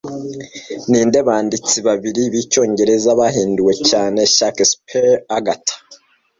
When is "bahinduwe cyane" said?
3.19-4.19